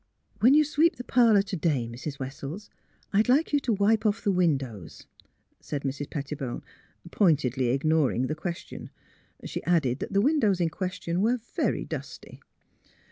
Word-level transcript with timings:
''When 0.41 0.55
you 0.55 0.63
sweep 0.63 0.95
the 0.95 1.03
parlour 1.03 1.43
to 1.43 1.55
day, 1.55 1.87
Mrs. 1.87 2.17
"Wessels, 2.17 2.71
I'd 3.13 3.29
like 3.29 3.53
you 3.53 3.59
to 3.59 3.73
wipe 3.73 4.03
off 4.03 4.23
the 4.23 4.31
windows," 4.31 5.05
said 5.59 5.83
Mrs. 5.83 6.09
Pettibone, 6.09 6.63
pointedly 7.11 7.67
ignoring 7.67 8.25
the 8.25 8.33
question. 8.33 8.89
She 9.45 9.61
added 9.63 9.99
that 9.99 10.11
the 10.13 10.19
windows 10.21 10.59
in 10.59 10.69
ques 10.71 10.95
tion 11.03 11.21
were 11.21 11.37
very 11.55 11.85
dusty. 11.85 12.41